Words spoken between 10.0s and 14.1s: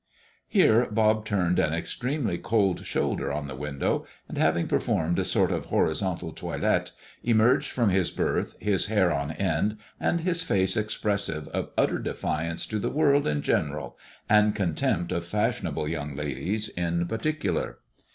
his face expressive of utter defiance to the world in general,